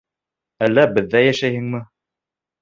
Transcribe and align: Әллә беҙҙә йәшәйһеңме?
Әллә 0.67 0.85
беҙҙә 0.95 1.21
йәшәйһеңме? 1.27 1.83